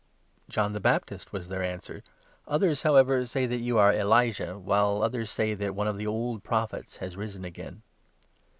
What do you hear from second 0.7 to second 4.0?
the Baptist," was their answer; "others, however, say that you are